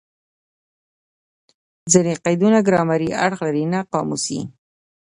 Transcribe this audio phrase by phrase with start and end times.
[1.91, 4.39] ځیني قیدونه ګرامري اړخ لري؛ نه قاموسي.